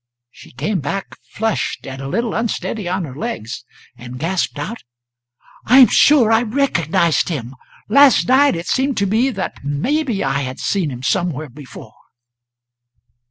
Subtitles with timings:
[0.31, 3.63] She came back flushed and a little unsteady on her legs,
[3.95, 4.83] and gasped out:
[5.67, 7.53] "I am sure I recognised him!
[7.87, 11.93] Last night it seemed to me that maybe I had seen him somewhere before."